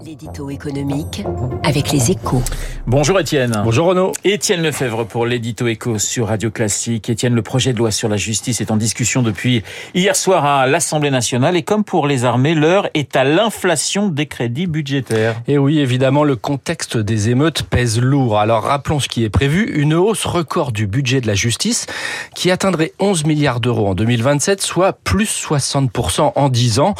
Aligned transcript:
L'édito 0.00 0.50
économique 0.50 1.24
avec 1.62 1.92
les 1.92 2.10
échos. 2.10 2.42
Bonjour 2.86 3.20
Étienne. 3.20 3.62
Bonjour 3.64 3.86
Renaud. 3.86 4.12
Étienne 4.24 4.62
Lefebvre 4.62 5.06
pour 5.06 5.26
l'édito 5.26 5.68
écho 5.68 5.98
sur 5.98 6.28
Radio 6.28 6.50
Classique. 6.50 7.08
Étienne, 7.08 7.34
le 7.34 7.42
projet 7.42 7.72
de 7.72 7.78
loi 7.78 7.90
sur 7.90 8.08
la 8.08 8.16
justice 8.16 8.60
est 8.60 8.70
en 8.70 8.76
discussion 8.76 9.22
depuis 9.22 9.62
hier 9.94 10.16
soir 10.16 10.44
à 10.44 10.66
l'Assemblée 10.66 11.10
nationale 11.10 11.56
et 11.56 11.62
comme 11.62 11.84
pour 11.84 12.06
les 12.06 12.24
armées, 12.24 12.54
l'heure 12.54 12.88
est 12.94 13.14
à 13.14 13.24
l'inflation 13.24 14.08
des 14.08 14.26
crédits 14.26 14.66
budgétaires. 14.66 15.40
Et 15.46 15.58
oui, 15.58 15.78
évidemment, 15.78 16.24
le 16.24 16.36
contexte 16.36 16.96
des 16.96 17.30
émeutes 17.30 17.62
pèse 17.62 18.00
lourd. 18.00 18.38
Alors 18.38 18.64
rappelons 18.64 18.98
ce 18.98 19.08
qui 19.08 19.22
est 19.22 19.30
prévu, 19.30 19.70
une 19.74 19.94
hausse 19.94 20.24
record 20.24 20.72
du 20.72 20.86
budget 20.86 21.20
de 21.20 21.26
la 21.26 21.34
justice 21.34 21.86
qui 22.34 22.50
atteindrait 22.50 22.92
11 22.98 23.24
milliards 23.26 23.60
d'euros 23.60 23.88
en 23.88 23.94
2027, 23.94 24.62
soit 24.62 24.92
plus 24.92 25.46
60% 25.48 26.32
en 26.34 26.48
10 26.48 26.80
ans 26.80 26.94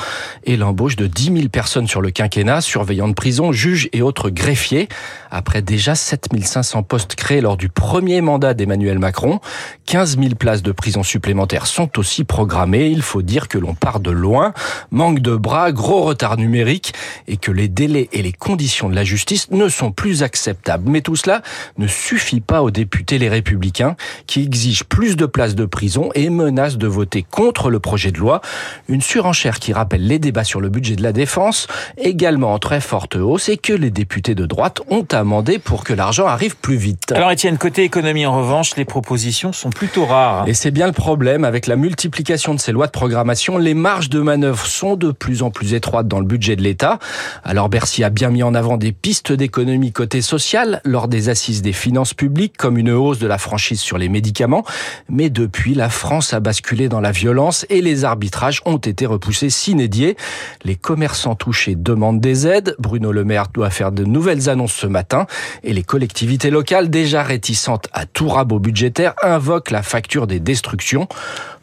et 0.44 0.56
l'embauche 0.56 0.96
de 0.96 1.06
10 1.06 1.24
000 1.24 1.48
personnes 1.48 1.88
sur 1.88 2.00
le 2.00 2.10
quinquennat, 2.10 2.60
surveillants 2.82 3.08
de 3.08 3.14
prison, 3.14 3.52
juges 3.52 3.88
et 3.92 4.02
autres 4.02 4.28
greffiers. 4.28 4.88
Après 5.34 5.62
déjà 5.62 5.94
7500 5.94 6.82
postes 6.82 7.14
créés 7.14 7.40
lors 7.40 7.56
du 7.56 7.70
premier 7.70 8.20
mandat 8.20 8.52
d'Emmanuel 8.52 8.98
Macron, 8.98 9.40
15 9.86 10.18
000 10.18 10.34
places 10.34 10.62
de 10.62 10.72
prison 10.72 11.02
supplémentaires 11.02 11.66
sont 11.66 11.98
aussi 11.98 12.24
programmées. 12.24 12.88
Il 12.88 13.00
faut 13.00 13.22
dire 13.22 13.48
que 13.48 13.56
l'on 13.56 13.74
part 13.74 14.00
de 14.00 14.10
loin, 14.10 14.52
manque 14.90 15.20
de 15.20 15.34
bras, 15.34 15.72
gros 15.72 16.02
retard 16.02 16.36
numérique 16.36 16.92
et 17.28 17.38
que 17.38 17.50
les 17.50 17.68
délais 17.68 18.10
et 18.12 18.20
les 18.20 18.32
conditions 18.32 18.90
de 18.90 18.94
la 18.94 19.04
justice 19.04 19.50
ne 19.50 19.70
sont 19.70 19.90
plus 19.90 20.22
acceptables. 20.22 20.90
Mais 20.90 21.00
tout 21.00 21.16
cela 21.16 21.40
ne 21.78 21.86
suffit 21.86 22.42
pas 22.42 22.62
aux 22.62 22.70
députés 22.70 23.16
les 23.16 23.30
républicains 23.30 23.96
qui 24.26 24.42
exigent 24.42 24.84
plus 24.84 25.16
de 25.16 25.24
places 25.24 25.54
de 25.54 25.64
prison 25.64 26.10
et 26.14 26.28
menacent 26.28 26.76
de 26.76 26.86
voter 26.86 27.22
contre 27.22 27.70
le 27.70 27.80
projet 27.80 28.12
de 28.12 28.18
loi. 28.18 28.42
Une 28.86 29.00
surenchère 29.00 29.60
qui 29.60 29.72
rappelle 29.72 30.06
les 30.06 30.18
débats 30.18 30.44
sur 30.44 30.60
le 30.60 30.68
budget 30.68 30.96
de 30.96 31.02
la 31.02 31.14
défense, 31.14 31.68
également 31.96 32.52
entre 32.52 32.72
forte 32.80 33.16
hausse 33.16 33.48
et 33.48 33.56
que 33.56 33.72
les 33.72 33.90
députés 33.90 34.34
de 34.34 34.46
droite 34.46 34.80
ont 34.90 35.06
pour 35.64 35.84
que 35.84 35.92
l'argent 35.92 36.26
arrive 36.26 36.56
plus 36.56 36.76
vite. 36.76 37.12
Alors 37.12 37.30
Étienne, 37.30 37.56
côté 37.56 37.84
économie 37.84 38.26
en 38.26 38.36
revanche, 38.36 38.76
les 38.76 38.84
propositions 38.84 39.52
sont 39.52 39.70
plutôt 39.70 40.04
rares. 40.04 40.48
Et 40.48 40.54
c'est 40.54 40.70
bien 40.70 40.86
le 40.86 40.92
problème 40.92 41.44
avec 41.44 41.66
la 41.66 41.76
multiplication 41.76 42.54
de 42.54 42.60
ces 42.60 42.72
lois 42.72 42.86
de 42.86 42.92
programmation, 42.92 43.56
les 43.56 43.74
marges 43.74 44.08
de 44.08 44.20
manœuvre 44.20 44.66
sont 44.66 44.96
de 44.96 45.12
plus 45.12 45.42
en 45.42 45.50
plus 45.50 45.74
étroites 45.74 46.08
dans 46.08 46.18
le 46.18 46.26
budget 46.26 46.56
de 46.56 46.62
l'État. 46.62 46.98
Alors 47.44 47.68
Bercy 47.68 48.02
a 48.04 48.10
bien 48.10 48.30
mis 48.30 48.42
en 48.42 48.54
avant 48.54 48.76
des 48.76 48.92
pistes 48.92 49.32
d'économie 49.32 49.92
côté 49.92 50.22
social 50.22 50.80
lors 50.84 51.08
des 51.08 51.28
assises 51.28 51.62
des 51.62 51.72
finances 51.72 52.14
publiques 52.14 52.56
comme 52.56 52.78
une 52.78 52.90
hausse 52.90 53.18
de 53.18 53.26
la 53.26 53.38
franchise 53.38 53.80
sur 53.80 53.98
les 53.98 54.08
médicaments, 54.08 54.64
mais 55.08 55.30
depuis 55.30 55.74
la 55.74 55.88
France 55.88 56.34
a 56.34 56.40
basculé 56.40 56.88
dans 56.88 57.00
la 57.00 57.12
violence 57.12 57.64
et 57.70 57.80
les 57.80 58.04
arbitrages 58.04 58.60
ont 58.64 58.78
été 58.78 59.06
repoussés 59.06 59.50
s'inédier. 59.50 60.16
Les 60.64 60.74
commerçants 60.74 61.36
touchés 61.36 61.74
demandent 61.74 62.20
des 62.20 62.46
aides 62.46 62.74
Bruno 62.78 63.12
Le 63.12 63.24
Maire 63.24 63.48
doit 63.52 63.70
faire 63.70 63.92
de 63.92 64.04
nouvelles 64.04 64.48
annonces 64.48 64.72
ce 64.74 64.86
matin 64.86 65.11
et 65.62 65.72
les 65.72 65.82
collectivités 65.82 66.50
locales, 66.50 66.90
déjà 66.90 67.22
réticentes 67.22 67.88
à 67.92 68.06
tout 68.06 68.28
rabot 68.28 68.58
budgétaire, 68.58 69.14
invoquent 69.22 69.70
la 69.70 69.82
facture 69.82 70.26
des 70.26 70.40
destructions. 70.40 71.08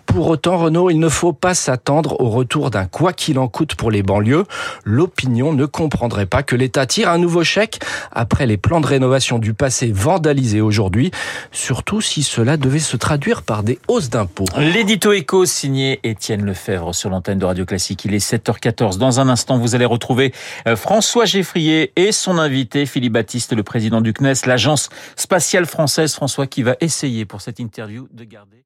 Pour 0.09 0.27
autant, 0.27 0.57
Renault, 0.57 0.89
il 0.89 0.99
ne 0.99 1.07
faut 1.07 1.33
pas 1.33 1.53
s'attendre 1.53 2.19
au 2.19 2.29
retour 2.29 2.71
d'un 2.71 2.85
quoi 2.85 3.13
qu'il 3.13 3.37
en 3.37 3.47
coûte 3.47 3.75
pour 3.75 3.91
les 3.91 4.01
banlieues. 4.01 4.45
L'opinion 4.83 5.53
ne 5.53 5.67
comprendrait 5.67 6.25
pas 6.25 6.41
que 6.41 6.55
l'État 6.55 6.87
tire 6.87 7.09
un 7.09 7.19
nouveau 7.19 7.43
chèque 7.43 7.79
après 8.11 8.47
les 8.47 8.57
plans 8.57 8.81
de 8.81 8.87
rénovation 8.87 9.37
du 9.37 9.53
passé 9.53 9.91
vandalisés 9.93 10.61
aujourd'hui, 10.61 11.11
surtout 11.51 12.01
si 12.01 12.23
cela 12.23 12.57
devait 12.57 12.79
se 12.79 12.97
traduire 12.97 13.43
par 13.43 13.61
des 13.61 13.77
hausses 13.87 14.09
d'impôts. 14.09 14.45
L'édito 14.57 15.13
éco 15.13 15.45
signé 15.45 15.99
Étienne 16.03 16.43
Lefebvre 16.43 16.95
sur 16.95 17.11
l'antenne 17.11 17.37
de 17.37 17.45
Radio 17.45 17.65
Classique. 17.65 18.03
Il 18.05 18.15
est 18.15 18.33
7h14. 18.33 18.97
Dans 18.97 19.19
un 19.19 19.29
instant, 19.29 19.59
vous 19.59 19.75
allez 19.75 19.85
retrouver 19.85 20.33
euh, 20.67 20.75
François 20.75 21.25
Geffrier 21.25 21.93
et 21.95 22.11
son 22.11 22.39
invité 22.39 22.87
Philippe 22.87 23.13
Baptiste, 23.13 23.53
le 23.53 23.61
président 23.61 24.01
du 24.01 24.11
CNES, 24.13 24.47
l'agence 24.47 24.89
spatiale 25.15 25.67
française. 25.67 26.15
François 26.15 26.47
qui 26.47 26.63
va 26.63 26.75
essayer 26.81 27.25
pour 27.25 27.41
cette 27.41 27.59
interview 27.59 28.07
de 28.11 28.23
garder 28.23 28.63